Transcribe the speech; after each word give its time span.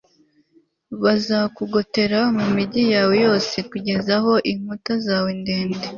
bazakugotera 1.03 2.19
mu 2.37 2.45
migi 2.55 2.83
yawe 2.93 3.15
yose 3.25 3.55
kugeza 3.69 4.11
aho 4.19 4.33
inkuta 4.51 4.93
zawe 5.05 5.29
ndende 5.39 5.87